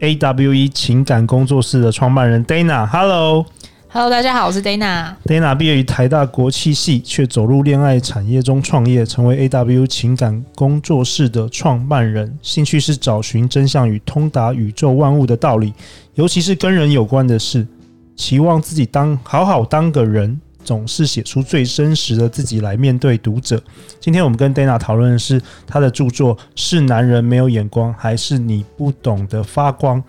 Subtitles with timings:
[0.00, 5.14] AWE 情感工作室的创办人 Dana，Hello，Hello，大家好，我是 Dana。
[5.24, 12.38] Dana 毕业于台大国际系，却走入恋爱产业中创业，成为 AWE 情感工作室的创办人。
[12.42, 15.72] 兴趣是找寻真相与通达宇宙万物的道理，
[16.14, 17.66] 尤其是跟人有关的事，
[18.14, 20.38] 期望自己当好好当个人。
[20.66, 23.62] 总是写出最真实的自己来面对读者。
[24.00, 30.02] 今天我们跟 Dana 讨论的是他的著作《是男人没有眼光，还是你不懂得发光》。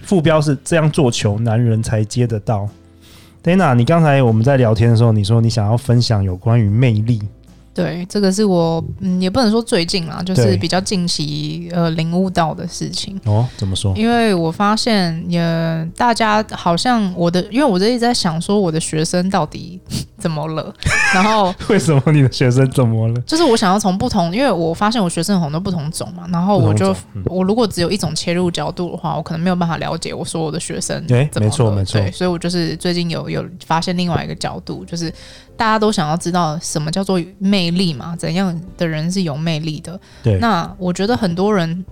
[0.00, 2.68] 副标是这样做球，男人才接得到。
[3.42, 7.22] Dana，你刚才我们在聊天的时候，你说你想要分享有关于魅力。
[7.74, 13.20] 对，这个是我嗯，也不能说最近啦，就是比较近期呃领悟到的事情。
[13.24, 13.92] 哦，怎么说？
[13.96, 15.40] 因为我发现也
[15.96, 19.80] 大家好像我的，因为我这一直在想说我的学生到底
[20.18, 20.72] 怎么了，
[21.12, 23.20] 然后 为什么你的学生怎么了？
[23.22, 31.04] 就是我想要从不同，因为我发现我学生很多不同种嘛，然后我就、嗯、我如果只有一种切入角度的话，我可能没有办法了解我所有的学生。
[31.08, 32.00] 对，没错没错。
[32.00, 35.12] 对，所以我就是最近有有发现另外一个角度，就是。
[35.56, 38.14] 大家都想要知道什么叫做魅力嘛？
[38.16, 40.00] 怎样的人是有魅力的？
[40.22, 40.38] 对。
[40.38, 41.84] 那我觉得很多人，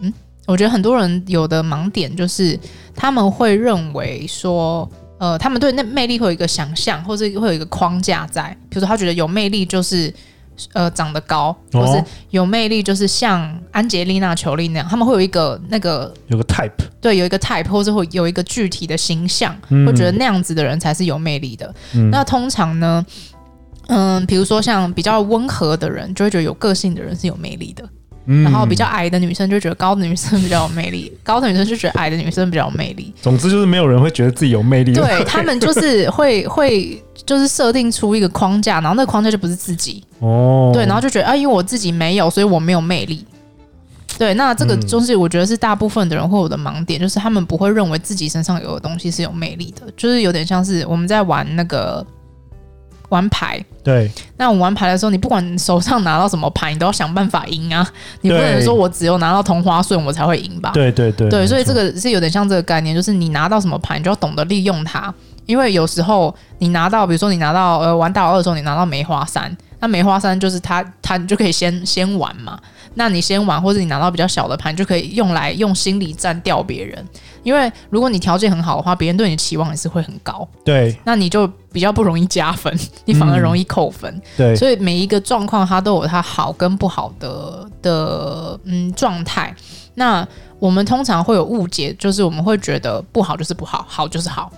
[0.00, 0.12] 嗯，
[0.46, 2.58] 我觉得很多人有的盲点就是
[2.94, 10.12] 他们会认为说，呃，他们对那魅力会有一个想象，或者会有一个框架在，比如说他觉得有魅力就是。
[10.72, 21.74] 呃，长得高，或是有魅力，就是像安杰丽娜·裘丽那样，他们会有一个那个有个 type，对，有一个 type，或者会有一个具体的形象，嗯、会觉得那样子的人才是有魅力的。
[21.94, 23.04] 嗯、那通常呢，
[23.88, 27.88] 嗯，比如说像比较温和的人，就会觉得有个性的人是有魅力的。
[28.44, 33.10] 然后比较矮的女生就觉得高的女生比较有魅力， 高的女生就觉得矮的女生比较有魅力。
[33.22, 34.92] 总之就是没有人会觉得自己有魅力。
[34.92, 40.70] 对，他们就是会会就是设定出一个框架，然后那个框架就不是自己哦。
[40.72, 43.22] 对，然后就觉得啊，因为我自己没有，所以我没有魅力。
[44.16, 52.04] 对，那这个就是我觉得是大部分的人会有的盲点，就是他们不会认为自己身上有的东西是有魅力的，就是有点像是我们在玩那个。
[53.10, 57.90] 玩牌，对，那我们玩牌的时候，你不管手上拿到什么牌，你都要想办法赢啊！
[58.20, 60.72] 你不能说我只有拿到同花顺我才会赢吧？
[60.74, 65.14] 对对对，对，所以这个是有点像这个概念，就是你拿到什么牌，你就要懂得利用它。
[65.48, 72.60] 因为有时候你拿到，比如说你拿到呃玩大老二的时候，你拿到梅花三，那梅花三就是它，它你就可以先先玩嘛。
[72.94, 77.02] 那你先玩，或者你拿到比较小的盘，就可以用来用心理战掉别人。
[77.42, 80.46] 因为如果你条件很好的话，别人对你的期望也是会很高。
[80.64, 82.76] 对，那你就比较不容易加分，
[83.06, 84.12] 你反而容易扣分。
[84.12, 89.54] 嗯、对，所以每一个状况它都有它好跟不好的的嗯状态。
[89.94, 90.26] 那
[90.58, 94.52] 我们通常会有误解，就是我们会觉得不好就是不好，好就是好。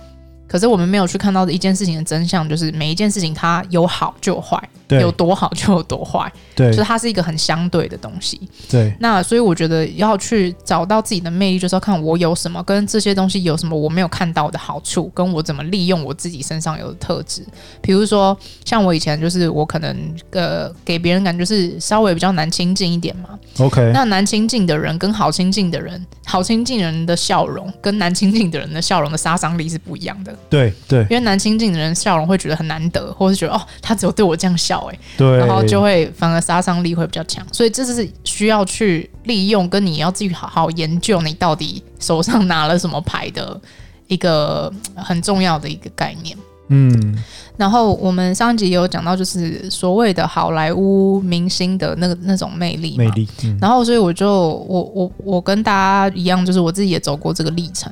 [0.51, 8.37] 可是我们没有去看到的一件事情的真相，就是每一件事情它有好就有坏，对，有多好就有多坏，对，就是它是一个很相对的东西。
[8.69, 17.45] 对，那所以我觉得要去找到自己的魅力，就是要看我有什么，跟这些东西有什么我没有看到的好处，跟我怎么利用我自己身上有的特质。
[17.81, 23.39] 比如说，像我以前就是我可能呃给别人感觉是稍微比较难亲近一点嘛。
[23.59, 30.35] OK，那难亲近的人跟好亲近的人，好亲近人的笑容跟难亲近的人的笑容的杀伤力是不一样的。
[30.49, 43.59] 对对，因为难亲近的人笑容会觉得很难得，或是觉得哦，他只有对我这样笑哎，对，然后就会反而杀伤力会比较强，所以这是需要去利用，跟你要自己好好研究你到底手上拿了什么牌的
[44.07, 46.37] 一个很重要的一个概念。
[46.71, 47.15] 嗯，
[47.57, 53.27] 然后我们上一集也有讲到，就是所谓的好莱坞明星的那个那种魅力，魅力。
[53.43, 54.29] 嗯，然后所以我就
[54.67, 57.91] 我我我跟大家一样，就是我自己也走过这个历程。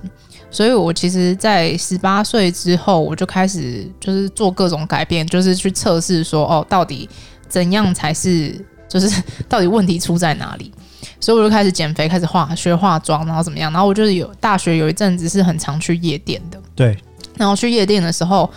[0.51, 7.08] 所以，我其实，在十八岁之后，我就开始就是做各种改变，就是去测试说，哦，到底
[7.47, 10.73] 怎样才是，就是 到底问题出在哪里？
[11.20, 13.72] 所以，我就开始减肥，开始化学化妆，然后怎么样？
[13.72, 16.97] 然后我就是有大学有一阵子是很常去夜店的，对。
[17.40, 18.47] 然后去夜店的时候，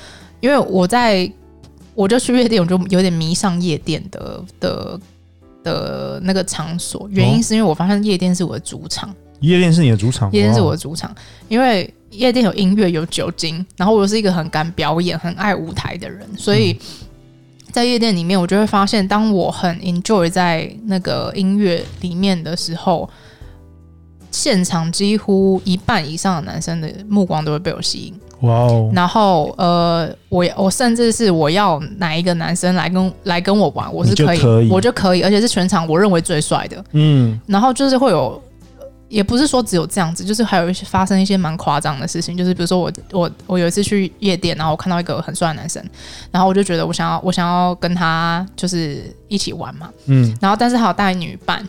[0.41, 1.31] 因为我在，
[1.95, 5.01] 我就去夜店，我就有点迷上夜店的的
[5.63, 7.09] 的那个场所。
[7.13, 9.09] 原因是因为我发现夜店是我的主场。
[9.41, 11.15] 夜店是你的主场，夜店是我的主场，
[11.49, 16.77] 因为夜店有音乐、有酒精，然后我是一个很敢表演、很爱舞台的人，所以
[17.71, 23.09] 在夜店里面，我就会发现，当我很 enjoy 在那个音乐里面的时候，
[24.31, 28.15] 现场几乎一半以上的男生的目光都会被我吸引。
[28.43, 28.91] 哇哦！
[28.93, 36.85] 然后呃，我我甚至是我要哪一个男生来跟来跟我玩，我是可以，可以我就可以，而且是全场我认为最帅的。
[36.93, 37.41] 嗯。
[37.47, 38.43] 然后就是会有，
[39.09, 45.83] 也不是说只有这样子，就是还有一些发生一些蛮夸张的事情，就是比如说我我我有一次去夜店，然后我看到一个很帅的男生，
[46.31, 49.89] 然后我就觉得我想要我想要跟他就是一起玩嘛。
[50.07, 50.37] 嗯。
[50.41, 51.67] 然后但是还有带女伴。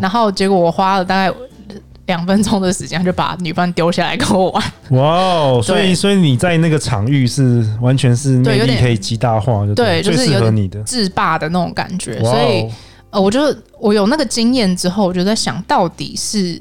[0.00, 1.34] 然后结果我花了大概。
[2.06, 5.60] 两分钟的时间就把女伴丢下来跟我玩，哇哦！
[5.62, 12.18] 所以所以你在那个场域是完全是魅力可以极大化，就对，就是有你的制霸的那种感觉。
[12.24, 12.68] 所以
[13.10, 16.60] 呃，我就我有那个经验之后，我就在想到底是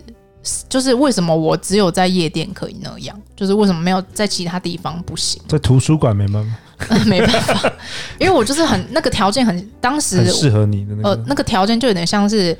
[0.69, 5.41] 就是为什么我只有在夜店可以那样，就是为什么没有在其他地方不行？
[5.47, 6.45] 在图书馆没办
[6.77, 7.73] 法， 没办法，
[8.19, 12.55] 因为我就是很那个条件很当时很适合你的那个呃那个条件就有点像是。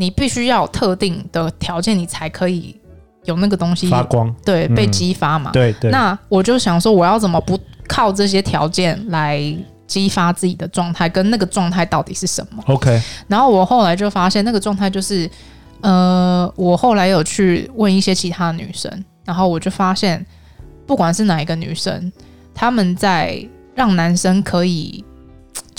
[0.00, 2.74] 你必须要有特定的条件，你才可以
[3.24, 5.50] 有那个东西发光，对，被激发嘛。
[5.50, 5.90] 嗯、对对。
[5.90, 9.38] 那我就想说，我要怎么不靠这些条件来
[9.86, 11.06] 激发自己的状态？
[11.06, 12.98] 跟那个状态到底是什么？OK。
[13.28, 15.30] 然后我后来就发现，那个状态就是，
[15.82, 18.90] 呃，我后来有去问一些其他女生，
[19.26, 20.24] 然后我就发现，
[20.86, 22.10] 不管是哪一个女生，
[22.54, 25.04] 她们在让男生可以。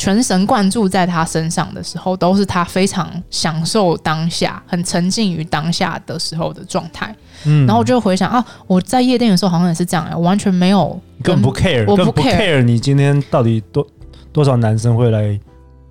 [0.01, 7.15] 全神贯注在他身上的时候，都是他非常享受当下、很沉浸于当下的时候的状态。
[7.45, 13.86] 嗯，然后我就回想啊，我在夜店的时候好像也是这样哎，我完全没有，更不 care，我不 care 你今天到底多
[14.33, 15.39] 多少男生会来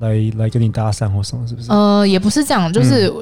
[0.00, 1.70] 来来跟你搭讪或什么，是不是？
[1.70, 3.12] 呃，也不是这样，就是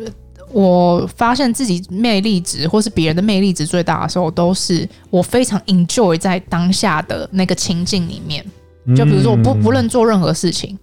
[0.51, 8.43] 我发现自己魅力值或是别人的魅力值最大的时候，都是我非常 enjoy 在当下的那个情境里面。
[8.97, 10.79] 就比如说，我不不论做任何事情，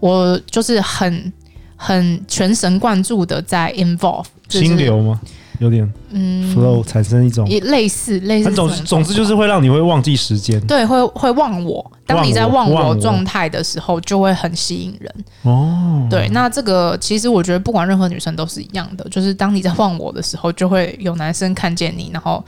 [0.00, 1.32] 我就是很
[1.76, 5.20] 很全神贯注的在 involve，就是，心流吗？
[5.58, 11.90] 有点嗯，flow 产生一种类似类似，总总之就是会让你会忘记时间，对，会会忘我。
[12.04, 15.14] 当你在忘我状态的时候，就会很吸引人
[15.44, 16.06] 哦。
[16.10, 22.44] 对，那这个其实我觉得不管任何女生都是一样的，就是当你在忘我的时候，就会有男生看见你，然后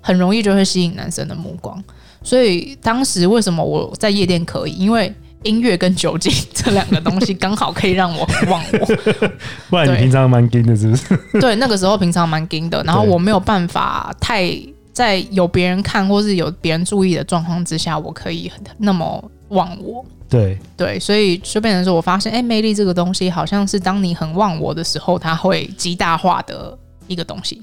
[0.00, 1.82] 很容易就会吸引男生的目光。
[2.22, 4.72] 所以当时为什么我在夜店可以？
[4.72, 8.86] 因为音乐跟酒精这两个东西刚好可以让我忘我。
[9.68, 11.40] 不然你平常蛮硬的，是不是？
[11.40, 14.56] 对，那个时候平常蛮硬的，然后我没有办法太
[14.92, 20.04] 在有别人看或是有别人注意的状况之下，我可以那么忘我。
[20.28, 26.78] 对对，所以就变成说我发现，哎，魅力这个东西好像是当你很忘我的时候，它会极大化的
[27.08, 27.60] 一个东西。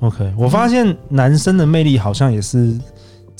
[0.00, 2.74] OK，我发现男生的魅力好像也是。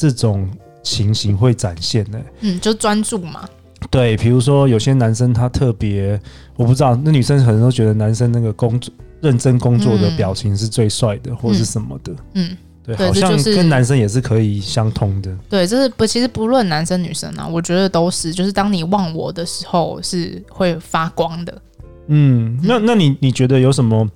[0.01, 0.49] 这种
[0.83, 3.47] 情形会展现呢，嗯，就专注嘛。
[3.91, 6.19] 对，比如说有些男生他特别，
[6.57, 12.15] 我不知道，那女生可能都觉得男生那个工作认真工作的表情是最帅的，嗯、或是什么的。
[12.33, 15.37] 嗯，对，对好像跟男生也是可以相通的。
[15.51, 21.63] 对，这是不，其实不论男生女生啊，我觉得都是，就是当你忘我的时候是会发光的。
[22.07, 24.09] 嗯，那那你你觉得有什么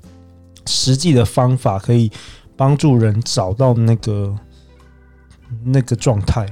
[0.66, 2.10] 实际的方法可以
[2.56, 4.34] 帮助人找到那个？
[5.62, 6.46] 那个状态，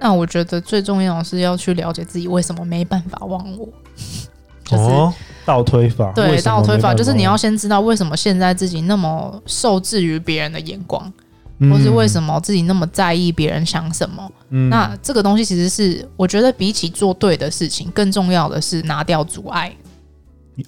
[0.00, 3.68] 那我觉得最重要的是要去了解自己为什么没办法忘我。
[4.64, 5.12] 就是、哦，
[5.44, 11.12] 倒推法，对，倒推法就是你要先知道为什么现在自己那么受制于别人的眼光，
[11.58, 14.30] 嗯、或是为什么自己那么在意别人想什么。
[14.50, 19.74] 嗯、那这个东西其实是我觉得比起做对的事情，更重要的是拿掉阻碍。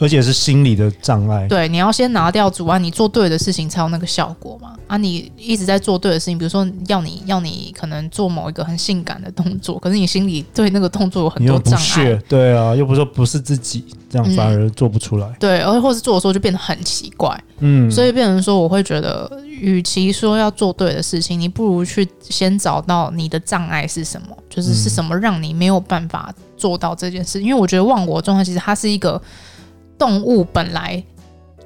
[0.00, 1.46] 而且是心理的障碍。
[1.48, 4.74] 对，你要先拿掉阻碍，你做对的事情才有那个效果嘛。
[4.86, 12.14] 啊，你一直在做对的事情，比如说要你要你可能做某一个很性感的动作，可是你心里对那个动作有很多障碍。
[12.28, 15.26] 对啊，又不是说不是自己，这样反而做不出来。
[15.28, 17.42] 嗯、对，而或是做的时候就变得很奇怪。
[17.60, 27.40] 嗯，所以变成说，我会觉得，与其说要做对的事情，你不如去先找到你的障碍是什么，就是是什么让你没有办法做到这件事。
[27.40, 29.20] 因为我觉得忘我状态其实它是一个。
[29.98, 31.02] 动物本来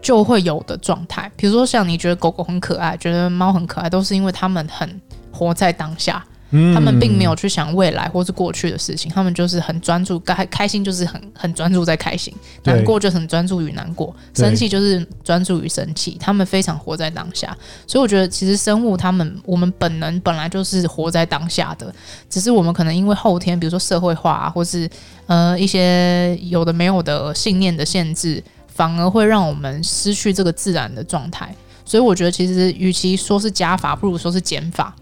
[0.00, 5.00] 就会有的状态，比如说像你觉得狗狗很可爱，觉得猫很可爱，都是因为它们很
[5.32, 6.24] 活在当下。
[6.50, 16.16] 嗯，他们并没有去想未来或是过去的事情，他们就是很专注，开开心就是很很专注在开心，难过就很专注于难过，生气就是专注于生气。
[16.20, 21.92] 他们非常活在当下，所以我觉得其实生物他们我们本能本来就是活在当下的，
[22.30, 24.88] 只是我们可能因为后天，比如说社会化啊，或是
[25.26, 31.52] 呃一些有的没有的信念的限制，反而会让我们失去这个自然的状态。
[31.84, 34.94] 所以我觉得其实与其说是加法，不如说是减法。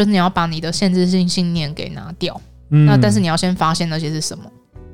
[0.00, 2.40] 就是你要把你的限制性信念给拿掉，
[2.70, 4.44] 嗯，那但是你要先发现那些是什么？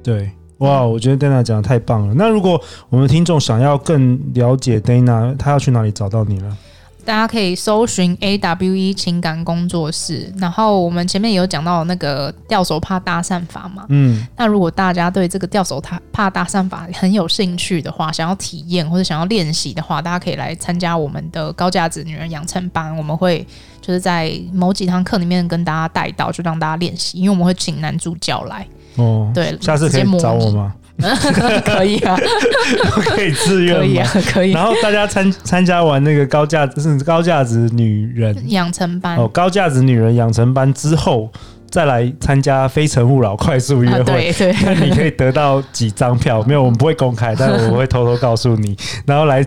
[0.02, 2.14] 对，哇，我觉得 Dana 讲的太棒了。
[2.14, 6.58] 那如果我们听众想要更了解 Dana，他要去哪里找到你呢？
[7.06, 15.80] 大家可以搜寻 AWE 情感工作室，然后我们前面也有讲到那个吊手帕搭讪法嘛，嗯，那如果大家对这个吊手
[16.12, 23.46] 帕搭讪法很有兴趣的话，想要体验或者想要练习的话，大家可以来参加我们的高价值女人养成班，我们会
[23.80, 30.74] 就是在某几堂课里面跟大家带到，就让大家练习，因为我们会请男主角来，哦，对，下次可以找我吗？
[31.64, 32.16] 可以啊，
[33.04, 33.80] 可以自愿吗？
[33.80, 34.52] 可以啊，可以。
[34.52, 41.30] 然后大家参参加完那个高价是高价值女人养成班哦，高价值女人养成班之后
[41.70, 46.42] 再来参加非诚勿扰快速约会，啊、对对，那你可以得到几张票？
[46.44, 49.44] 没有，我们不会公开，但是我会偷偷告诉你，然后来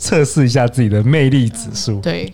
[0.00, 2.00] 测试一下自己的魅力指数。
[2.00, 2.32] 对。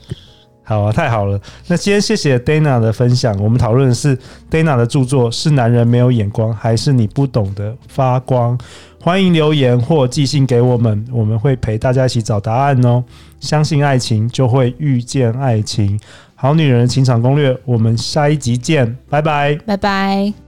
[0.65, 1.41] 好啊，太好了！
[1.67, 3.37] 那今天谢谢 Dana 的分享。
[3.43, 4.17] 我们讨论的是
[4.51, 8.57] Dana 的著作是男人没有眼光，还是你不懂得发光？
[9.01, 13.03] 欢迎留言或寄信给我们，我们会陪大家一起找答案哦。
[13.41, 15.99] 相信爱情，就会遇见爱情。
[16.37, 20.42] 好女人情场攻略，我们下一集见，拜拜，拜拜。